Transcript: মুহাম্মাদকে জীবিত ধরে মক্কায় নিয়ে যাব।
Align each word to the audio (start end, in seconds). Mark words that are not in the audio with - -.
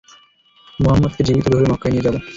মুহাম্মাদকে 0.79 1.21
জীবিত 1.27 1.45
ধরে 1.53 1.65
মক্কায় 1.71 1.91
নিয়ে 1.93 2.05
যাব। 2.05 2.15